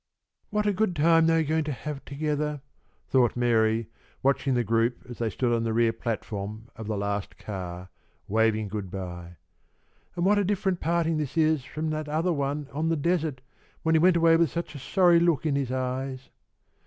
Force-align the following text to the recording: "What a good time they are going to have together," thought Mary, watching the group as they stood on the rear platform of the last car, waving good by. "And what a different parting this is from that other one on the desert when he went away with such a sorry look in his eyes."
"What 0.49 0.65
a 0.65 0.73
good 0.73 0.95
time 0.95 1.27
they 1.27 1.41
are 1.41 1.47
going 1.47 1.63
to 1.65 1.71
have 1.71 2.03
together," 2.05 2.61
thought 3.07 3.35
Mary, 3.37 3.87
watching 4.23 4.55
the 4.55 4.63
group 4.63 5.05
as 5.07 5.19
they 5.19 5.29
stood 5.29 5.53
on 5.53 5.61
the 5.63 5.73
rear 5.73 5.93
platform 5.93 6.69
of 6.75 6.87
the 6.87 6.97
last 6.97 7.37
car, 7.37 7.89
waving 8.27 8.67
good 8.67 8.89
by. 8.89 9.35
"And 10.15 10.25
what 10.25 10.39
a 10.39 10.43
different 10.43 10.79
parting 10.79 11.17
this 11.17 11.37
is 11.37 11.63
from 11.63 11.91
that 11.91 12.09
other 12.09 12.33
one 12.33 12.67
on 12.73 12.89
the 12.89 12.97
desert 12.97 13.41
when 13.83 13.93
he 13.93 13.99
went 13.99 14.17
away 14.17 14.37
with 14.37 14.49
such 14.49 14.73
a 14.73 14.79
sorry 14.79 15.19
look 15.19 15.45
in 15.45 15.55
his 15.55 15.71
eyes." 15.71 16.29